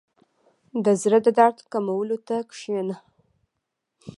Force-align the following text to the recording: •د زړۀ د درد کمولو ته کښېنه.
•د 0.85 0.87
زړۀ 1.01 1.17
د 1.25 1.27
درد 1.37 1.57
کمولو 1.71 2.17
ته 2.27 2.35
کښېنه. 2.49 2.95